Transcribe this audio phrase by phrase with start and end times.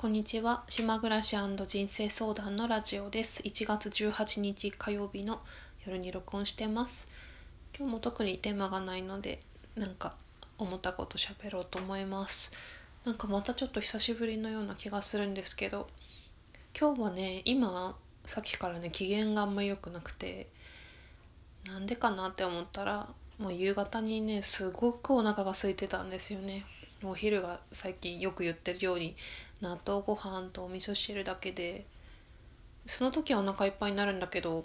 [0.00, 0.64] こんにちは。
[0.66, 3.42] 島暮らし人生相談のラジオです。
[3.42, 5.42] 1月18日火曜日の
[5.84, 7.06] 夜に録音してます。
[7.76, 9.40] 今日も特にテーマがないので
[9.76, 10.14] なんか
[10.56, 12.50] 思ったこと喋ろうと思います。
[13.04, 15.86] なんかまたちょっと久しぶりのような気がするんですけど
[16.74, 17.94] 今日はね今
[18.24, 20.48] さっきからね機嫌があんま良くなくて
[21.66, 23.06] なんでかなって思ったら
[23.38, 26.64] もう夕方にねすごくお腹が空いてたんですよね。
[27.02, 29.14] お昼が最近よく言ってるように
[29.60, 31.84] 納豆ご飯とお味噌汁だけで
[32.86, 34.64] その時はお腹いっぱいになるんだけど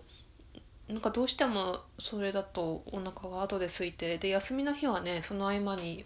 [0.87, 6.05] なんかどうしてもそれだとお腹が後で空いてで休みの日はねその合間に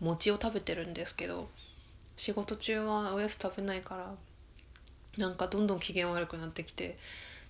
[0.00, 1.48] 餅を食べてるんですけど
[2.16, 4.14] 仕事中はおやつ食べないから
[5.18, 6.98] なんかどんどん機嫌悪くなってきて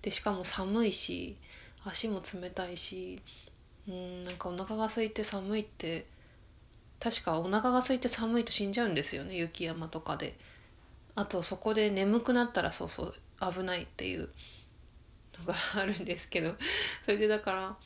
[0.03, 1.37] でしかも寒いし
[1.85, 3.21] 足も冷たいし
[3.89, 6.07] うんなんかお腹が空いて寒いって
[7.01, 10.37] 確かお腹が空いて寒いと死んじゃうんですよね雪山とかで。
[11.17, 14.29] あとそこで眠くなったらそうそう危ないっていう
[15.39, 16.55] のがあるんですけど
[17.03, 17.77] それでだから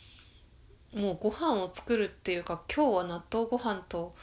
[0.94, 4.14] もうご飯を作るっていうか今日は納豆ご飯と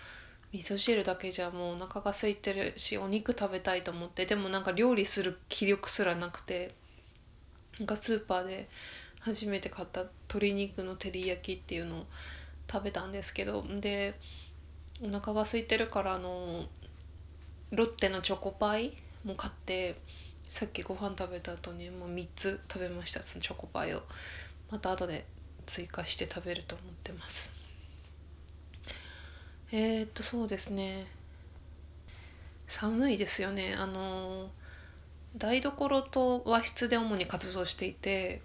[0.51, 6.73] 味噌汁だけじゃもうお腹が空いてるしお肉食べたいと思ってでもなんか料理する気力すらなくて
[7.77, 8.69] なんかスーパーで
[9.19, 12.05] 初めて買った鶏肉の照り焼きっていうのを
[12.71, 14.15] 食べたんですけどで
[15.03, 16.65] お腹が空いてるからあの
[17.71, 19.95] ロッテのチョコパイも買って
[20.47, 23.23] さっきご飯食べた後にもう3つ食べました。
[23.23, 24.03] そのチョコパイを
[24.71, 25.25] また後で
[25.65, 27.51] 追加して食べると思ってます。
[29.71, 31.07] えー、っとそうですね。
[32.67, 33.75] 寒いですよね。
[33.77, 34.49] あの
[35.37, 38.41] 台所と和室で主に活動していて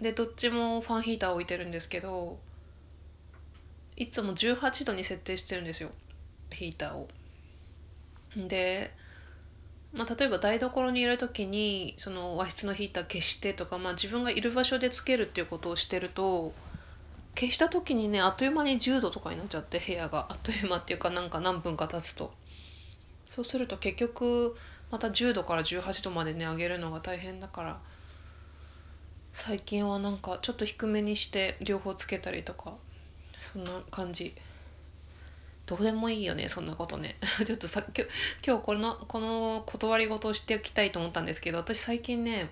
[0.00, 2.38] でどっちもファンヒーター置いてるんですけど
[3.96, 5.90] いつも18度に設定してるんですよ。
[6.50, 7.08] ヒーターを。
[8.36, 8.92] で、
[9.92, 16.52] まあ、例えば台所にいる時にその和室のヒーター消してとか、まあ、自分がいる場所でつけるっていうことをしてると
[17.34, 22.32] 消した時にねあっという間に10度とかになっちゃって部屋があっという間っていうかなんか何分か経つと
[23.26, 24.56] そうすると結局
[24.90, 27.80] また10度から18度までね上げるのが大変だから
[29.32, 32.74] 最近はなんかちょっと低めにして両方つけたりとか
[33.38, 34.34] そんな感じ。
[35.68, 42.48] どうでもいいよねそんなことね ちょっとさ今日今日このこの断り事をしておきたいと思ったんですけど私最近ね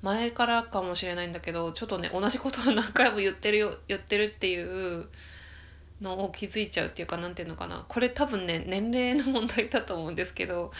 [0.00, 5.08] 前からかもしれないんだけどちょっとね同じことを何回も言ってるよ言ってるっていう
[6.00, 10.70] のを気づいちゃうっていうか何て言うのかなこれ多分ね年齢の問題だと思うんですけど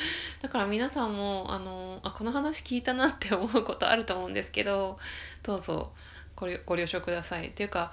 [0.40, 4.98] だから皆さんもあのあこの話聞いたなって思うことあると思うんですけど
[5.42, 5.92] どうぞ
[6.36, 7.48] ごご了承ください。
[7.48, 7.92] っていうか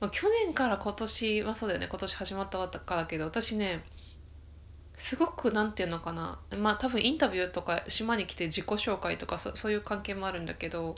[0.00, 3.82] まあ、去年から今年は、まあ、そうだよね今年始まったからだけど私ね
[4.94, 10.96] すごく何て言うのかなまあ多分インタビューとか島に来て自己紹介とかそそういう関係もあるんだけど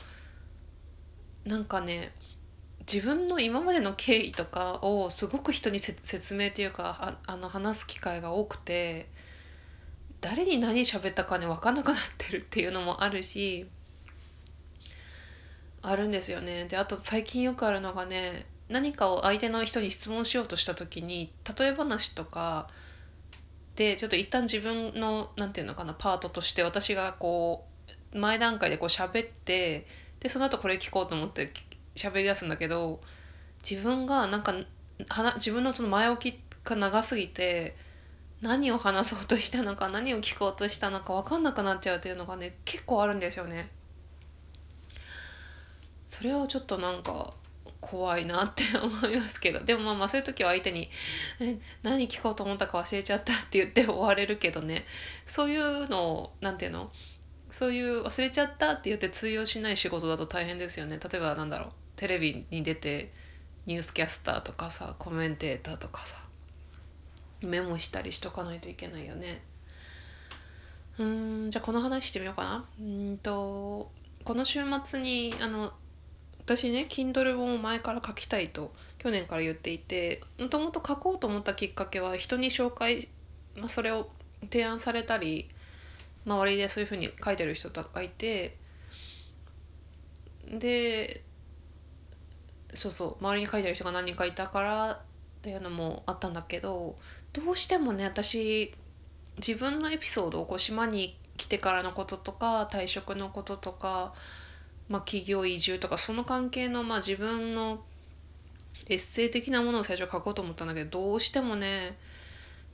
[1.44, 2.12] なんかね
[2.90, 9.08] 自分の今までの経緯とかをすごく人に説明っていうかあの話す機会が多くて
[10.20, 13.66] 誰に何喋ったかね分かんなくなってるっていうのもあるし
[15.82, 16.64] あるんですよね。
[16.64, 22.68] であと最近よくあるのがね何かを相手の人に質問しようとした時に例え話とか
[23.76, 27.66] でちょっと一旦自分の何て言うのかなパートとして私がこ
[28.12, 29.86] う前段階でこう喋って
[30.20, 31.52] でその後これ聞こうと思って
[31.94, 33.00] 喋り出すんだけど
[33.68, 34.54] 自分がなんか
[35.36, 37.76] 自分のその前置きが長すぎて
[38.40, 43.70] 何を話そうとしたのか何を聞こうとしたのか分かんなくなっちゃうというのがね結構あるんですよね。
[46.06, 47.34] それをちょっとなんか
[47.80, 49.60] 怖いなって思いますけど。
[49.60, 50.90] でもまあまあそういう時は相手に
[51.82, 54.84] 「何聞こうと思ったか忘れちゃった」って言って終われるけどね。
[55.26, 56.92] そういうのを何て言うの？
[57.50, 60.98] そういう忘れちゃったって言って通用しない仕事だと大変ですよね。
[60.98, 61.68] 例えばなんだろう。
[61.96, 63.12] テレビに出て
[63.66, 66.16] ニュースキャスターとかさコメンテーターとかさ
[67.40, 69.42] メモしたりしとかないといけないよね。
[70.98, 72.64] うんじゃあこの話してみようかな。
[72.80, 73.90] うんと
[74.24, 75.72] この週末にあの
[76.48, 83.06] 私ね Kindle 本を前から書きたいと去年から言っていてもともと書こうと思ったきっかけは人に紹介、
[83.54, 84.08] まあ、それを
[84.50, 85.50] 提案されたり
[86.24, 88.56] 周りでそういうふうに書いてる人とかいて
[90.46, 91.22] で
[92.72, 94.98] そうそう周りに書いてる人が何人かいたからっ
[95.42, 96.96] ていうのもあったんだけど
[97.34, 98.72] どうしてもね私
[99.36, 104.14] 自分のエピソードをこう島に来てからのこととか退職のこととか
[104.88, 107.82] まあ、企業移住とかその関係の、まあ、自分の
[108.88, 111.98] エッセイ的なものを最初書こうと思ったんだけどどうしてもね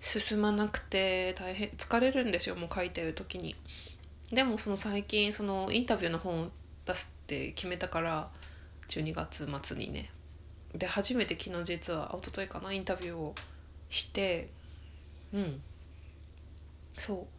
[0.01, 3.57] 進まなくて大変疲れるんですよもう書いてる時に。
[4.33, 6.49] でもその最近そのインタビューの本を
[6.85, 8.29] 出すって決めたから
[8.89, 10.11] 12月末にね。
[10.75, 13.35] で初めて昨日実は一昨日かなインタビューを
[13.89, 14.51] して
[15.33, 15.61] うん。
[16.97, 17.34] そう。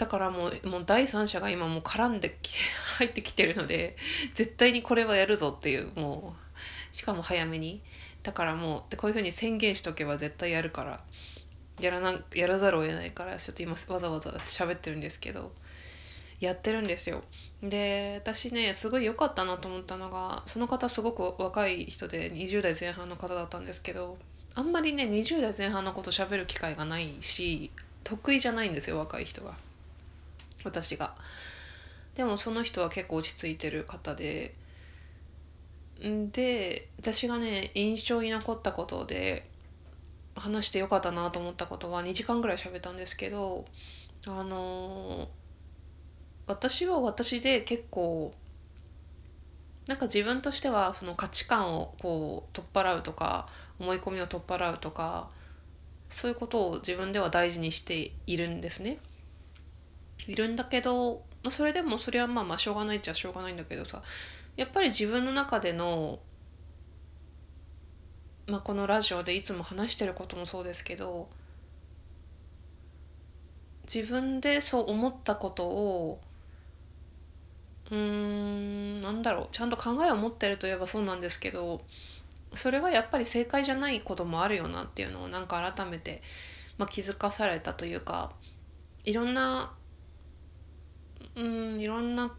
[0.00, 2.58] だからもうもう第三者が今もう絡んできて
[2.96, 3.96] 入ってきてるので
[4.32, 6.34] 絶対にこれはやるぞっていうも
[6.90, 7.82] うしかも早めに。
[8.22, 11.02] だからもうこういうふうに宣言しとけば絶対やるから
[11.80, 15.52] やらなやらざるを得ないからちょっと今わざわざ喋ってるんですけど
[16.38, 17.22] やってるんですよ。
[17.62, 24.16] で私ねすごい良かったなと思ったのがその方すごく若い人で20代前半の方だったんですけど
[24.54, 27.70] あんまりね20代前半のこと喋る機会がないし
[28.04, 29.54] 得意じゃないんですよ若い人が。
[30.64, 31.14] 私が
[32.14, 34.54] でもその人は結構落ち着いてる方で
[36.00, 39.48] で私がね印象に残ったことで
[40.34, 43.66] 話してよかったなと思ったことは2時間ぐらい喋ったんですけど
[44.26, 45.28] あの
[46.46, 48.34] 私は私で結構
[49.86, 53.48] なんか自分としてはその価値観をこう取っ払うとか
[53.78, 55.28] 思い込みを取っ払うとか
[56.08, 58.98] そういうことを自分では大事にしているんですね。
[60.26, 64.02] いるんだけどそれでもそれはまあまあしょうがないっちゃしょうがないんだけどさ
[64.56, 66.18] やっぱり自分の中での、
[68.46, 71.28] まあ、このラジオでいつも話してることもそうですけど
[73.92, 76.20] 自分でそう思ったことを
[77.90, 81.80] うーんなんだろうちゃんと考えを持ってるといえばそうなんですけど
[82.54, 86.22] それはやっぱり正解じゃないこともあるよなっていうのをなんか改めて、
[86.78, 88.32] まあ、気づかされたというか
[89.04, 89.72] いろんな
[91.36, 92.34] うんいろんな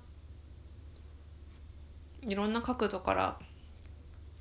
[2.23, 3.39] いろんな角度から、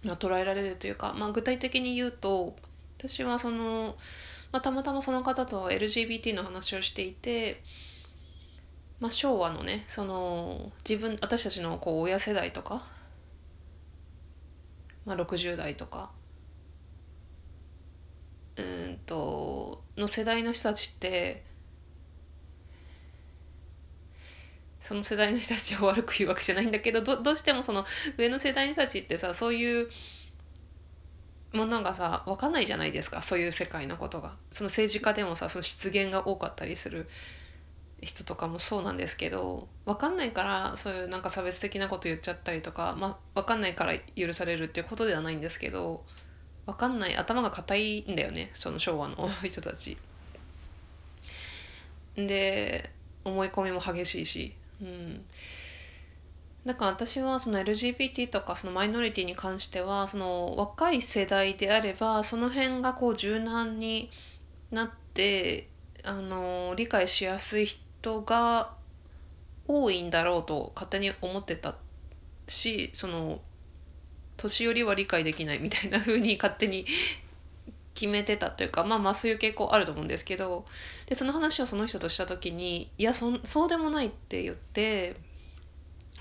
[0.05, 2.57] まあ、捉えられるというか、まあ、具体的に言うと
[2.99, 3.97] 私はその、
[4.53, 7.63] まあ、たまたまその方と LGBT の話をしていて、
[8.99, 12.83] まあ、昭和のねその自分私たちのこう親世代とか、
[15.07, 16.11] まあ、60代とか
[18.57, 21.45] うんとの世代の人たちって
[24.81, 27.85] その世代の人たちを悪く言うわけじゃないんだけどどうしてもその
[28.17, 29.89] 上の世代の人たちってさそういう
[31.53, 34.37] ものがさ分かんないじゃないですかそういう世界のことが。
[34.51, 37.09] その政治家でもさその失言が多かったりする
[38.01, 46.05] 人とかもそうなんですけど分かんないからそういうなんか差別的なこと言っちゃったりとか、まあ、分かんないから許されるっていうことではないんですけど
[46.67, 49.99] 分かんない頭が硬いんだよねその昭和の 人たち。
[52.17, 52.91] で
[53.25, 55.25] 思い込みも激しいしうん、
[56.65, 64.11] だから私はその LGBT とかそのマイノリティに関してはその若い世代であればその辺がこう柔軟に
[64.71, 65.69] なって
[66.05, 68.73] あの理解しやすい人が
[69.67, 71.75] 多いんだろうと勝手に思ってた
[72.49, 73.41] しその
[74.37, 76.87] 年寄りは理解できないみたいな風に勝手に
[78.01, 80.65] 決めてたというかまあまあそういう傾向あると思うんですけど
[81.05, 85.17] でその話をその人とした時にいやそそうでもないって言って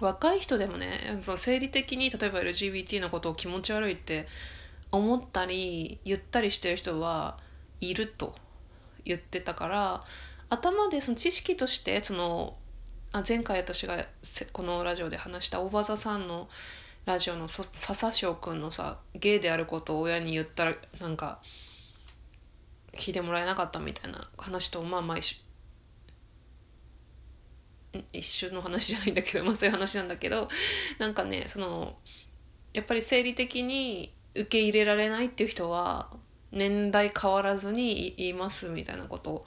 [0.02, 4.28] 若い人でもねその生理的に例えば LGBT のことを気持ち悪いって
[4.92, 7.38] 思ったり言ったりしてる人は
[7.80, 8.36] いると
[9.06, 10.04] 言ってたから
[10.50, 12.58] 頭でその知識としてその
[13.14, 14.06] あ前回私が
[14.52, 16.50] このラジオで話した大場座さんの
[17.06, 21.40] ラジオの笹翔くんのさゲイであることを親に言ったらなんか
[22.94, 25.42] 聞いてもらえなかったみたいな話とまあまあ一
[28.14, 30.50] 一瞬の話じゃないんだけど まあそういう話なんだけど
[30.98, 31.98] なんかねその
[32.74, 36.10] やっぱり生理的に受け入れられないっていう人は
[36.52, 39.46] 年代変わらずに言いますみたいなことを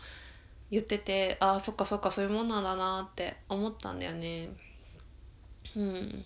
[0.71, 4.49] 言っててああそっかそっかそういうもんなんだなって思ったんだよね。
[5.77, 6.25] うん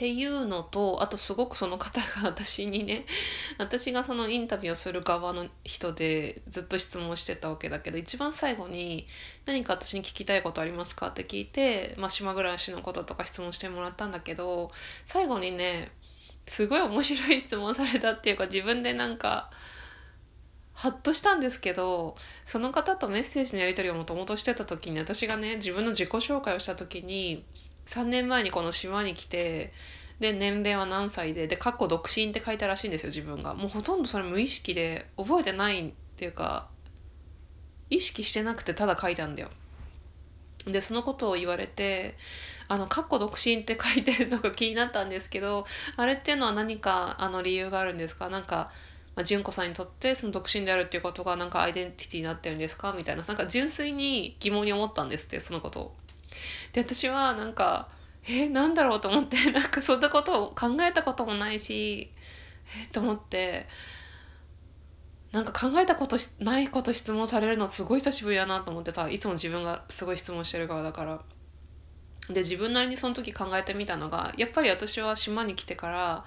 [0.00, 3.04] っていうのとあとすごくその方が私にね
[3.58, 9.06] 私がそのインタビューをする側の人でずっと質問してたわけだけど一番最後に
[9.44, 14.72] 「何か私に聞きたいことありますか?」って聞いて、まあ、島暮らしのこととか質問してもらったんだけど
[15.04, 15.92] 最後にね
[16.46, 19.50] すごい面白い質問されたっていうか自分でなんか
[20.72, 22.16] ハッとしたんですけど
[22.46, 27.44] その方とメッセージのやり取りをもともとしてた時に私がね自分の自己紹介をした時に
[27.86, 29.72] 3年前にこの島に来て
[30.20, 33.54] で年齢は何歳でで「かっこ独身」って書いたらしいんですよ自分が。
[33.54, 36.68] もうほとんどそれ無意識で覚えてないっていうか
[37.88, 39.50] 意識してなくてただ書いたんだよ。
[40.66, 42.16] でそのことを言われて
[42.68, 45.64] 「あのかっこ独身」って書いてるのが気になったんですけど
[45.96, 48.28] あれっていうのは何かあの理由があるんですか？
[48.28, 48.70] なんか
[49.16, 52.92] まあ、純子さんにとってその独身であるっていうことがなんかアイデンティティになってるんですか？
[52.96, 53.24] みたいな。
[53.24, 55.96] なんか純粋に疑問に思ったんですってそのことを。
[56.72, 57.88] で私はなんか
[58.28, 62.10] えなんだろうと思って なんかそんなことを考えたこともないし
[62.84, 63.66] えと思って
[65.32, 71.20] なんか考えたことないこと質問されるのすごい久しぶりだなと思ってさいつも自分がすごい質問してる側だから。
[72.28, 76.24] で自分なりにその時考えてみたのがやっぱり私は島に来てから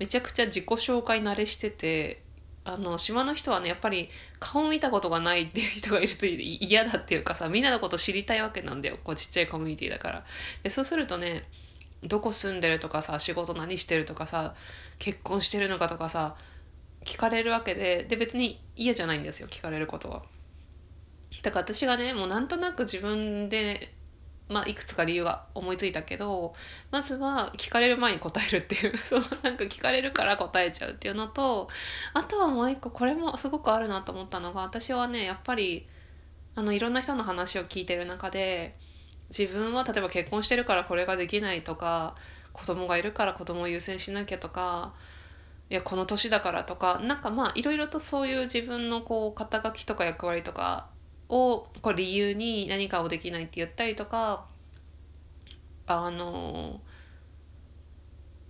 [0.00, 2.22] めちゃくちゃ自己紹介慣れしてて
[2.68, 10.24] あの島の人はねやっぱり顔見たことがないっていう人がいると嫌だっていうかさみんなのこと知りたいわけなんだよこうちっちゃいコミュニティだから。
[10.62, 11.48] でそうするとね
[12.04, 14.54] どこ住んでるとかさ仕事何してるとかさ
[14.98, 16.36] 結婚してるのかとかさ
[17.04, 20.22] 聞かれるわけでで別に嫌じゃないんですよ聞かれることは。
[21.42, 23.94] だから私がねもうなんとなく自分で
[24.48, 26.54] まあ、いくつか理由が思いついたけど
[26.90, 28.96] まずは聞かれる前に答えるっていう。
[28.98, 31.68] そのなんか聞かれるから答えちゃうっていうのと
[32.14, 35.86] あとはもう一個これもすごくあるなと思ったのが私はねやっぱり
[36.54, 38.76] あのいろんな人の話を聞いてる中で
[39.30, 42.14] 自分は例えば結婚してるからこれができないとか
[42.52, 44.94] 子供がいるから子供を優先しなきゃとか
[45.70, 50.88] いやこの年だからとかなんかまあいろいろとそういう自分のこう肩書きとか役割とか
[51.28, 54.46] をこう理由に何かをできないって言ったりとか
[55.86, 56.80] あの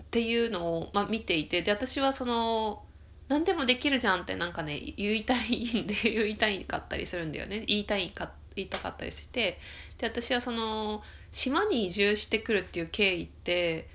[0.03, 2.83] っていうのを、まあ、見ていてで私はその
[3.29, 7.65] 何でもできるじゃんってなんかね言いたいんで 言いたいかったりするんだよね。
[7.67, 9.59] 言いたいか言いたかったりして
[9.99, 13.89] で私はその島に移住してくるっていう経緯って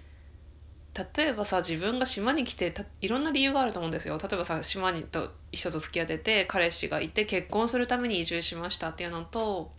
[1.16, 2.72] 例えばさ自分が島に来て
[3.02, 9.72] いろんな理由があると思うんですよ例えばさ島にと人と付き合ってて彼氏がいて結婚するために移住しましたっていうのと,、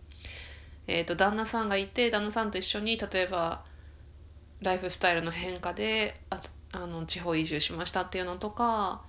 [0.87, 3.63] えーと、旦那さんがいて旦那さんと一緒に例えば
[4.61, 6.39] ライフスタイルの変化であ
[6.73, 9.01] あの地方移住しましたっていうのとか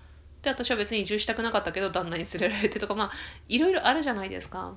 [0.43, 3.11] で私は別に移住したくなかったけど旦那に連れられてとかまあ
[3.49, 4.75] いろいろあるじゃないですか。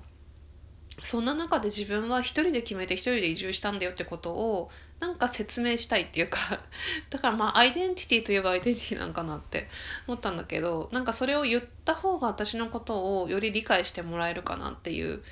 [1.01, 6.39] そんな中で自分は一人で決めて一人で移住したんだよってことをなんか説明したいっていうか
[7.09, 9.69] だからまあアイデンティティといえばアイデンティティなんかなって
[10.07, 15.23] 思ったんだけどなんかそれを言った方が私のことをより理解してもらえるかなっていう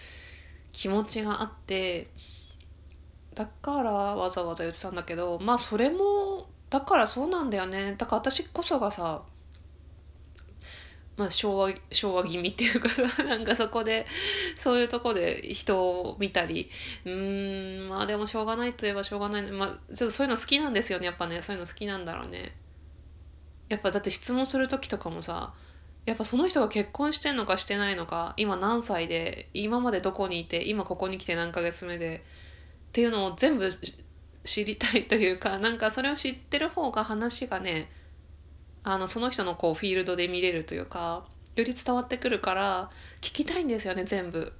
[0.71, 2.07] 気持ちがあって
[3.33, 7.95] だからわざわざ言ってたんだけどまあそれもだからそうなんだよね。
[7.97, 9.21] だから私こそがさ
[11.17, 14.05] まあ、昭和昭和気味っていうかさ なんかそこで
[14.55, 16.69] そういうとこで人を見たり
[17.05, 22.55] うーんまあでもしょうがないといえばしょうがない、まあ、ちょっとそういうの好きなんですよねやっぱねそういうの好きなんだろうね。
[23.67, 25.53] やっぱだって質問する時とかもさ
[26.05, 32.24] やっぱその人が結婚してんのかしてないのか今何歳で今までどこにいて今ここに来て何ヶ月目で
[32.89, 33.69] っていうのを全部
[34.45, 37.91] 知りたいというかなんかそれを知ってる方が話がね
[38.89, 41.25] あのその人のこうフィールドで見れるというか
[41.56, 42.89] より伝わってくるから
[43.20, 44.53] 聞きたいんですよね全部。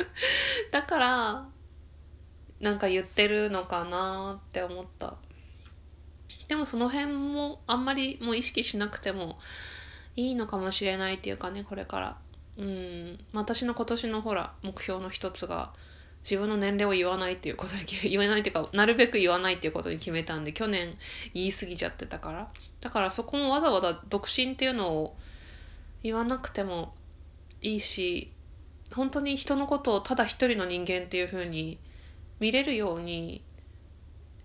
[0.72, 1.48] だから
[2.60, 5.16] なんか言ってるのかなって思った。
[6.48, 9.38] でもその辺もあんまりもう意識しなくても
[10.16, 12.16] いいのかもしれないっていうかねこれから。
[12.56, 13.18] うん。
[13.34, 15.74] 私の今年のほら目標の一つが
[16.22, 20.94] 自分の年齢を言わないっていうことに言えないっていうかなるべく言わないっていうことに決めたんで去年
[21.32, 22.48] 言い過ぎちゃってたから。
[22.80, 25.16] だからそこもわざわざ独身っていうのを
[26.02, 26.94] 言わなくても
[27.60, 28.30] いいし
[28.94, 31.78] 本当に人のことをただ一人の人間っていう風に
[32.40, 33.42] 見れるように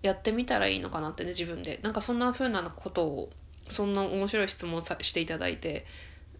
[0.02, 1.80] やってみたらいいのかなってね自分で。
[1.82, 3.30] なんかそんな風なことを
[3.68, 5.86] そんな面白い質問さしていただいて。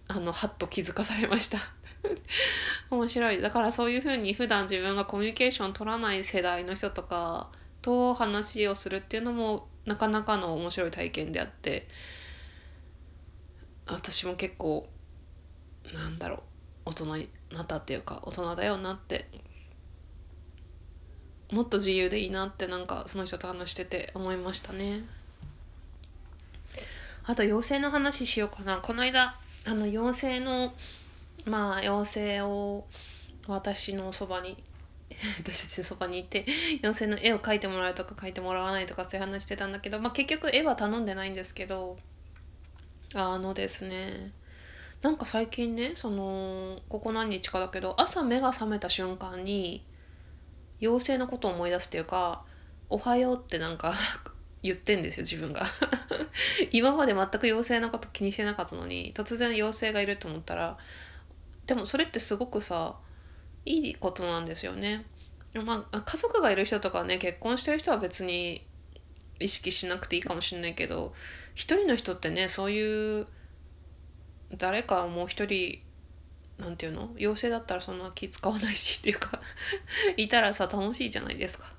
[0.08, 1.58] あのハッと気づかされました。
[2.90, 3.40] 面白い。
[3.40, 7.50] だからそういうふうに普段自分がコミュニケーション取らない世代の人とか
[7.82, 11.87] と話をするっていうのもなかなかの面白い体験であって
[13.87, 14.88] 私も結構
[15.92, 16.40] なんだろう
[16.87, 19.28] 大人になったっていうか大人だよなって
[21.52, 25.04] もっと自由でいいなってなんかその人と話してて思いましたね。
[27.26, 28.78] あと妖精の話しようかな。
[28.78, 30.75] この間あの妖精の
[31.47, 32.85] まあ妖精を
[33.47, 34.62] 私のそばに
[35.38, 36.44] 私たちのそばにいて
[36.83, 41.99] 妖精の絵を描いてもらうとか描いてもらわないとかそういう話してたんだけど、まあ、結局絵は頼んでないんですけど
[43.14, 44.33] あのですね
[45.02, 49.85] なんか最近ねそのここ何日かだけど朝目が覚めた瞬間に
[50.80, 52.42] 妖精のことを思い出すっていうか
[52.90, 53.94] 「おはよう」ってなんか
[54.64, 55.62] 言ってんですよ自分が
[56.73, 60.78] 今まで全く妖精のこと気にしてなかったのに突然妖精がいると思ったら
[61.66, 62.97] でもそれってすごくさ
[63.66, 65.04] いいことなんですよね。
[65.54, 68.66] まあ、家族がいる人とかね結婚してる人は別に
[69.38, 71.14] 意識しなくていいかもしれないけど
[71.54, 73.26] 一人の人ってねそういう
[74.56, 75.80] 誰かもう一人
[76.59, 77.11] なんていうの？
[77.16, 79.40] 陽性だったらそんな気使わないしっていうか
[80.16, 81.73] いたらさ楽しいじゃないですか。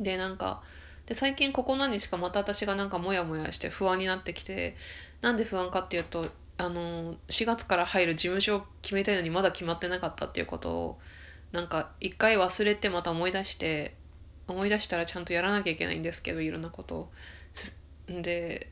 [0.00, 0.62] でなんか
[1.10, 4.76] で最近ここ何日かまた私がなんかモヤモヤして不安になってきて
[5.22, 10.98] なんで不安かっていうとあの4月から入る事務所を決めたいのにまだ決まってなかったっていうことを
[11.50, 13.96] なんか一回忘れてまた思い出して
[14.46, 17.12] 思い出したらちゃんとやらなきゃいけないんですけどいろんなことを。
[18.06, 18.70] で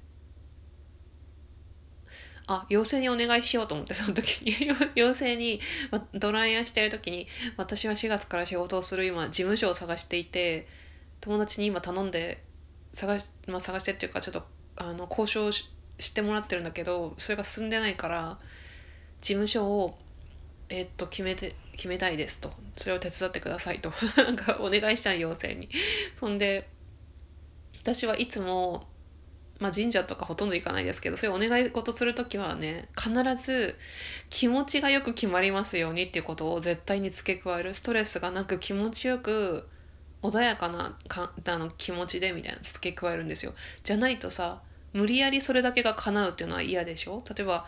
[2.47, 4.55] あ陽性にお願いしようと思ってその時に
[4.95, 5.61] 陽性に
[6.15, 7.27] ドライヤーしてる時に
[7.57, 10.69] 私は4月から仕事をする今事務所を探していて
[11.21, 12.45] 友達に今頼んで
[12.93, 14.43] 探し,、まあ、探してっていうかちょっと
[14.77, 18.39] あの交渉してもらってるんだけどそれが進んでないから
[19.21, 19.99] 事務所を
[20.69, 22.53] えー、っと決めて決めたいですと。
[22.77, 23.93] それを手伝ってくださいと。
[24.19, 25.69] なんかお願いしたい要請に。
[26.17, 26.69] そんで
[27.81, 28.87] 私はいつも
[29.61, 33.77] まあ、神社とかほとんど行かないですけどそういうお願い事する時はね必ず
[34.31, 37.75] 気持ちがよく決まりますようにっていうことを絶対に付け加える。
[37.75, 39.69] ストレスがなく気持ちよく
[40.23, 43.55] 穏やかなかあの気持ちでみたいな付け加えるんですよ。
[43.83, 44.61] じゃないとさ
[44.93, 47.23] 無理やりそれだけが叶うっていうのは嫌でしょ？
[47.29, 47.67] 例えば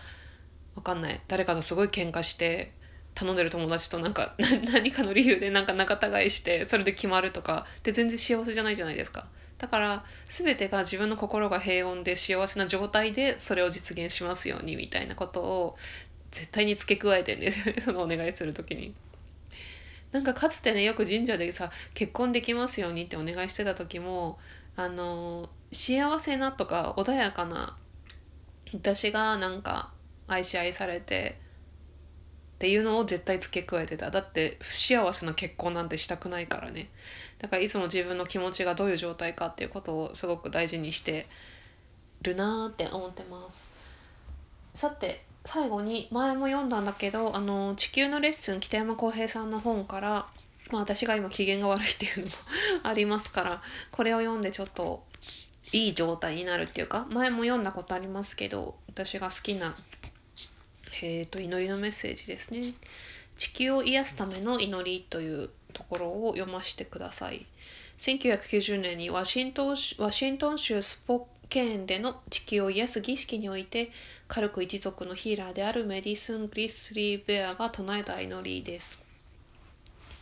[0.75, 2.73] わかんない誰かとすごい喧嘩して
[3.15, 4.35] 頼んでる友達となんか
[4.73, 9.27] 何かの理由でなんか仲違いしてそれで決まるとかって全然幸せじゃないじゃないですか。
[9.59, 15.77] だから全てが自分の心が平穏で幸せな状態でそれを実現しますようにみたいなことを
[16.31, 18.95] 絶対に付け加えてんですよね そのお願いする時に。
[20.13, 24.39] なんかかつてねよく神社でさ結婚できますようにってお願いしてた時も
[24.77, 27.77] あの幸せなとか穏やかな
[28.73, 29.91] 私がなんか
[30.27, 31.39] 愛し愛されて
[32.55, 34.11] っていうのを絶対付け加えてた。
[34.11, 36.91] だって不幸せな結婚なんてしたくないからね。
[37.39, 41.27] だからいつも自分の気持ちがどういう状態かっていうことをすごく大事にして
[42.21, 43.71] るなーって思ってます。
[44.75, 50.27] さて最後に前も読んだんだけどあの地球のレッスン北山浩平さんの本から
[50.71, 52.33] まあ私が今機嫌が悪いっていうのも
[52.85, 55.05] ありますからこれを読んでちょっと
[55.73, 59.75] いい状態になるっていうか前も読んだことありますけど私が好きな
[61.03, 62.75] えーと、祈りのメッセージですね。
[63.37, 67.47] 地球を癒すための祈りというところを読ませてください。
[67.99, 73.91] 1990年にワシントンワシントン州スポケーンでの地球を癒す儀式において
[74.29, 79.01] カルク一族のヒーラーであるメディスン・グリスリー・ベアが唱えた祈りです。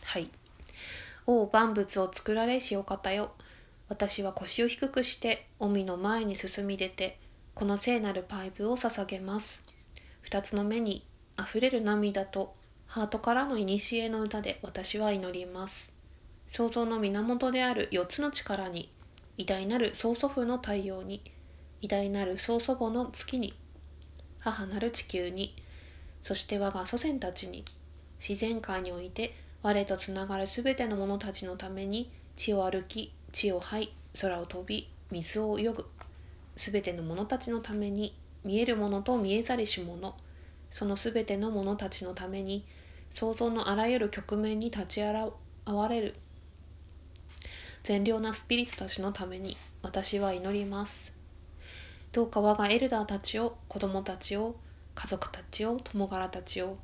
[0.03, 0.27] はい。
[1.27, 3.31] 王万物を作られしお方よ。
[3.87, 7.19] 私は腰を低くして臣の前に進み出て
[7.53, 9.63] この聖なるパイプを捧げます。
[10.21, 11.05] 二つの目に
[11.37, 12.55] あふれる涙と
[12.87, 15.91] ハートからの古の歌で私は祈ります。
[16.47, 18.91] 創造の源である四つの力に、
[19.39, 21.21] 偉大なる曽祖父の太陽に、
[21.79, 23.53] 偉大なる曽祖母の月に、
[24.37, 25.55] 母なる地球に、
[26.21, 27.63] そして我が祖先たちに、
[28.19, 35.85] 自然界において我とつながるすべての者たちのために地を歩き、地を這い、空を飛び、水を泳ぐ、
[36.57, 40.17] すべての者たちのために見えるものと見えざりし者
[40.69, 42.65] そのすべての者たちのために
[43.09, 45.31] 想像のあらゆる局面に立ち現
[45.89, 46.15] れる。
[47.83, 51.11] 善良なスピリットたちのために私は祈ります。
[52.11, 54.55] どうか我がエルダーたちを子供たちを
[54.95, 56.77] 家族たちを友柄たちを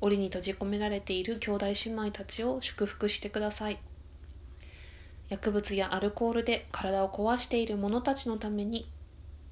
[0.00, 3.78] 檻に閉じ込められている兄弟姉妹たちを祝福してください。
[5.28, 8.88] 薬物やアルコールで体を壊している者たちのために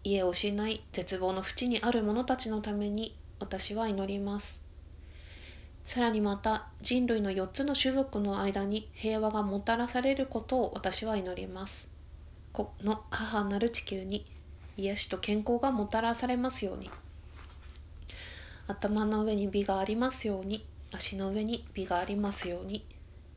[0.05, 4.66] 家を失い絶望の淵にある者たちのために私は祈ります。
[5.87, 11.89] さらにまた人類の4つの種族の間に平和がもたらされることを私は祈ります。
[12.53, 14.27] この母なる地球に
[14.77, 16.91] 癒しと健康がもたらされますように。
[18.67, 20.67] 頭の上に美がありますように。
[20.93, 22.85] 足の上に美がありますように。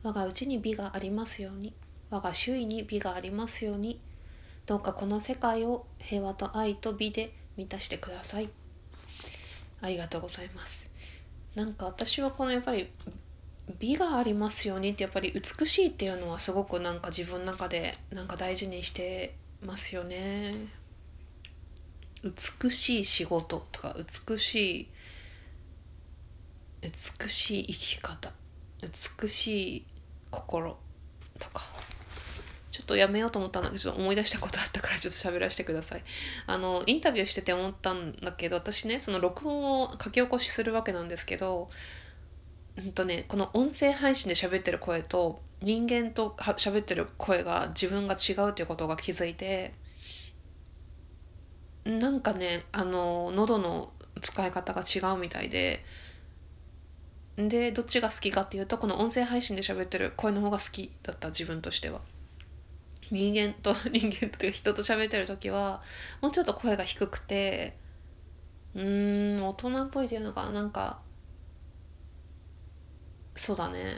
[0.02, 1.72] 我が内に美がありますように。
[2.10, 4.00] 我が周囲に美がありますように。
[4.66, 8.48] どうかこの世界を平和と愛と美で満たしてください。
[9.80, 10.89] ありがとうございます。
[11.54, 12.88] なんか私はこのやっぱり
[13.78, 20.54] 美がありますようにってやっぱり美しいっていうのはすごくなんか自分の中でなんか大事にしてますよね。
[22.62, 23.96] 美しい仕事とか
[24.28, 24.88] 美しい
[26.82, 28.32] 美しい生き方
[28.82, 29.86] 美しい
[30.30, 30.76] 心
[31.38, 31.79] とか。
[32.70, 36.04] ちょっとやめようと思ったんだけど思い出したことあったからちょっと喋らせてください
[36.46, 41.68] あのインタビューしてて思ったんだけど私ねその録音を書き起こしするわけなんですけど
[42.76, 49.74] うんとねこの音声配信で喋ってる声と人間と喋ってる声が自分が違うっていうことが気づいて
[51.84, 55.84] なんかねあの喉の使い方が違うみたいで
[57.36, 62.00] でどっちが好きかっていうとこの音声配信で喋ってる声の方が好きだった自分としては。
[63.10, 65.82] 人間と 人間というか人と喋ってる時は
[66.20, 67.76] もうちょっと声が低くて
[68.74, 71.00] うーん大人っぽいっていうのかなんか
[73.34, 73.94] そうだね。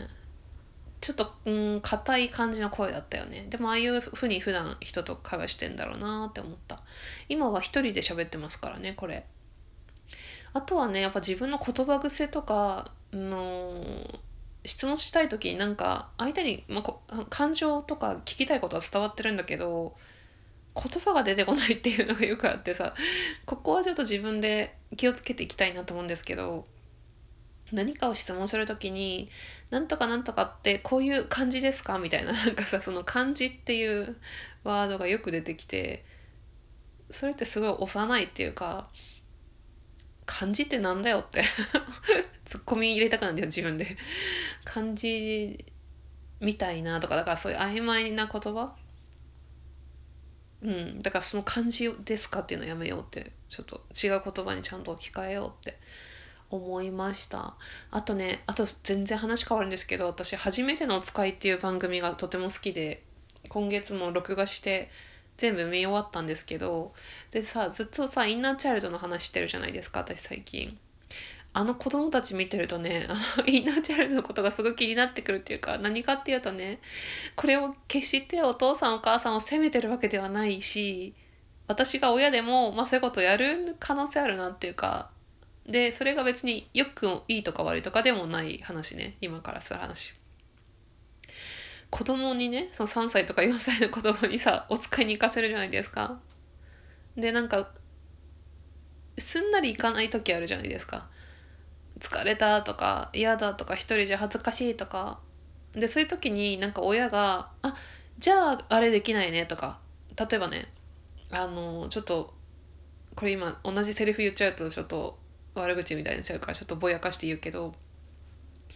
[1.01, 3.47] ちょっとうん硬い感じの声だったよね。
[3.51, 6.81] でもああいうふうに普段人と会話してんだろうなって思った。
[7.29, 9.27] 今は一人で喋ってますからねこれ。
[10.53, 13.73] あとはねやっぱ自分の言葉癖とかの
[14.65, 19.95] 質問したい時になんか相手に、まあ、感情とか聞きたいことは伝わってるんだけど
[20.75, 22.95] 言葉が出てこないっていうのがよくあってさ
[23.45, 26.67] ここはちょっと自分で気をつけていきたいなと思うんですけど
[27.73, 29.31] 何かを質問する時に
[29.71, 34.17] 「なんとかなんとかってこういう感じですか?」みたいななんかさその「漢字」っていう
[34.65, 36.05] ワードがよく出てきて
[37.11, 38.89] それってすごい幼いっていうか
[40.33, 41.43] 漢字ってなんだよって。
[42.47, 43.97] ツッコミ入れたくなるんだよ自分で。
[44.65, 45.63] 漢字
[46.41, 48.75] みたいなとかだからそういう曖昧な言葉。
[50.63, 51.03] うん。
[51.03, 53.33] だからその漢字ですかっていうのやめようって。
[53.51, 55.79] ちょっと違う言葉にちゃんと置き換えようって。
[56.49, 57.55] 思いました。
[57.91, 63.03] あとねあと全然話変わるんですけど私「初めてのお使い」っていう番組がとても好きで
[63.49, 64.91] 今月も録画して
[65.37, 66.93] 全部見終わったんですけど
[67.31, 70.79] でさずっとさインナーチャイルドの話してるじゃないですか私最近。
[71.55, 76.81] あの子供たち見てるとねあのインナーチャイルドのことがすごい気になってくるっていうか何かっていうとね
[77.37, 81.15] これを決してお父さんお母さんを責めてるわけではないし
[81.69, 85.11] 私が親でも、まあ、そういうことをやる可能性あるなっていうか
[85.67, 90.15] でそれが別によくいいとか悪いとかでもない話ね今からする話。
[91.93, 96.19] 子供にねその3歳とか4歳の子供にさお使いに行かせるじゃないですか。
[97.17, 97.69] でなんか
[99.19, 101.11] すんなり行かない時あるじゃないですか。
[102.01, 105.21] 疲れたとか嫌だとか一人じゃ恥ずかしいとか
[105.75, 107.77] でそういう時になんか親が「あ
[108.19, 109.79] じゃああれできないね」とか
[110.19, 110.73] 例えばね
[111.31, 112.33] あのちょっと
[113.15, 115.19] これ今同じセリフ言っちゃうとちょっと
[115.55, 117.75] 悪口みたいになっちゃうからちょっとぼやかして言うけど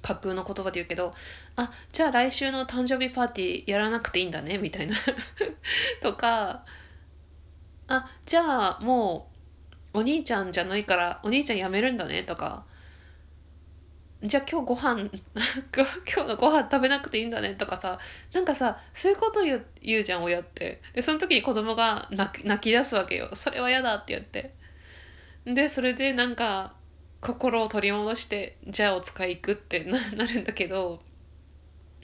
[0.02, 1.14] 架空の言葉で言うけど
[1.56, 4.96] 「あじゃあ来週の誕生日パーティーやらなくていいんだね」みたいな。
[6.00, 6.64] とか
[7.88, 9.30] 「あじゃあも
[9.94, 12.64] うお兄ちゃんじゃないからお兄ちゃん辞めるんだね」とか。
[14.22, 15.10] じゃあ今日ご飯
[15.76, 17.98] 今日のご飯食べなくていいんだねとかさ。
[18.32, 20.80] なんかさそういうこと言う言うじゃん親って。
[20.94, 23.28] でその時に子供が泣き泣き出すわけよ。
[23.34, 24.54] それは嫌だって言って。
[25.44, 26.74] でそれでなんか
[27.20, 31.00] 心を取り戻してじゃあお使い行くってな なるんだけど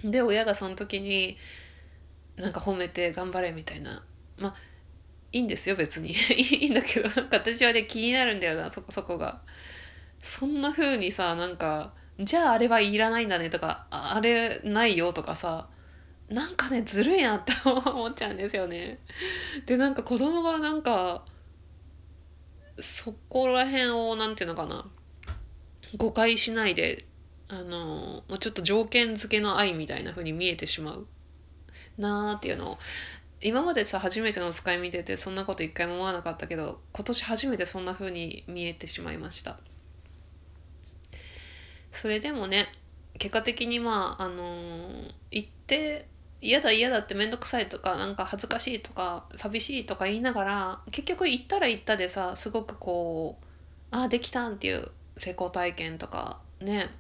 [0.05, 1.37] で親がその時に
[2.37, 4.03] なんか褒めて頑張れみたいな。
[4.39, 4.55] まあ
[5.33, 6.11] いいんですよ別に。
[6.33, 9.41] いいんだけどなんか私はね気になるんだよなそこそこが。
[10.21, 15.69] そんな風にさなんかじゃああれはいらないんだねとかあれないよとかさ
[16.29, 18.99] なんかねずるいなって 思っちゃうんですよね。
[19.67, 21.25] でなんか子供がなんか
[22.79, 24.91] そこら辺を何て言うのかな。
[25.97, 27.05] 誤解しないで
[27.49, 31.07] あのちょっと条件付けの愛みたいな風に見えてしまう
[31.99, 32.79] なーっていうのを
[33.43, 39.59] 今までさ初めての使い見ててそんなこと一回も思わなかったけど今年初めてそんな風に見えてしまいました。
[41.91, 42.69] それでもね
[43.19, 46.07] 結果的にまああのー、行って
[46.41, 53.45] 嫌だ嫌だって面倒くさいとかなんか恥ずかしいとか寂しいとか言いながら結局行ったら行ったでさすごくこう
[53.91, 56.91] ああできたんっていう成功体験とかね。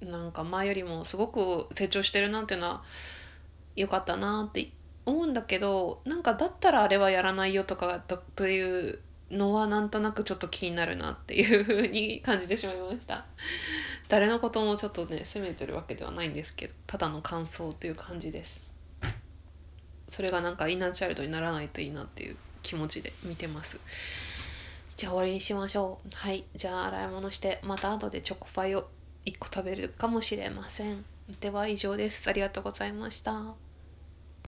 [0.00, 2.82] なんか前よりもすごく成長してるなっていうのは
[3.76, 4.68] 良かったなって
[5.06, 8.02] 思うんだけどなんかだったらあれはやらないよとか
[8.34, 8.98] という
[9.30, 13.24] のはなんとなくちょっと気になるなっていう風に感じてしまいました。
[14.08, 18.64] 誰のこともちょっとね責めてるわけではないんですけどただの感想という感じです。
[20.08, 23.78] それがなんかイナチャイルドにならないといいなっていう気持ちで見てます。
[25.02, 26.08] じゃあ終わりにしましょう。
[26.14, 26.44] はい。
[26.54, 28.86] じゃあ洗い物してまた後でチョコパイを
[29.26, 31.04] 1個食べるかもしれません。
[31.40, 32.30] では以上です。
[32.30, 33.56] ありがとうございました。